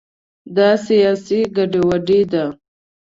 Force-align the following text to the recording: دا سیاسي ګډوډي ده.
دا 0.55 0.69
سیاسي 0.87 1.39
ګډوډي 1.55 2.21
ده. 2.31 2.45